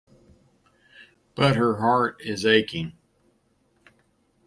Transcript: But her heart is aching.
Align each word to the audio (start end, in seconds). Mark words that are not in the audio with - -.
But 1.35 1.57
her 1.57 1.75
heart 1.77 2.21
is 2.21 2.43
aching. 2.43 2.97